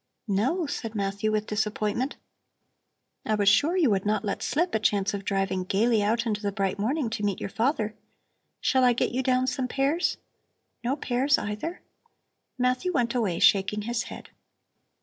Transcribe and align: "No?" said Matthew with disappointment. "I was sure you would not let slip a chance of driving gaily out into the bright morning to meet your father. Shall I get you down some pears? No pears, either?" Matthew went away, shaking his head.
"No?" 0.27 0.65
said 0.65 0.95
Matthew 0.95 1.31
with 1.31 1.45
disappointment. 1.45 2.15
"I 3.23 3.35
was 3.35 3.47
sure 3.47 3.77
you 3.77 3.91
would 3.91 4.03
not 4.03 4.25
let 4.25 4.41
slip 4.41 4.73
a 4.73 4.79
chance 4.79 5.13
of 5.13 5.23
driving 5.23 5.63
gaily 5.63 6.01
out 6.01 6.25
into 6.25 6.41
the 6.41 6.51
bright 6.51 6.79
morning 6.79 7.07
to 7.11 7.23
meet 7.23 7.39
your 7.39 7.51
father. 7.51 7.93
Shall 8.59 8.83
I 8.83 8.93
get 8.93 9.11
you 9.11 9.21
down 9.21 9.45
some 9.45 9.67
pears? 9.67 10.17
No 10.83 10.95
pears, 10.95 11.37
either?" 11.37 11.81
Matthew 12.57 12.91
went 12.91 13.13
away, 13.13 13.37
shaking 13.37 13.83
his 13.83 14.01
head. 14.05 14.31